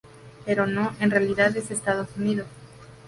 Pero 0.47 0.65
no, 0.65 0.95
en 0.99 1.11
realidad 1.11 1.55
es 1.55 1.69
Estados 1.69 2.07
Unidos. 2.17 2.47